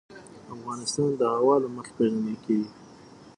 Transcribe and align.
افغانستان 0.55 1.09
د 1.19 1.21
هوا 1.35 1.55
له 1.63 1.67
مخې 1.75 1.91
پېژندل 1.97 2.37
کېږي. 2.45 2.71